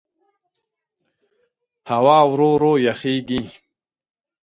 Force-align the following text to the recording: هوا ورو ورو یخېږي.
هوا 1.89 2.17
ورو 2.31 2.49
ورو 2.55 2.73
یخېږي. 2.87 3.43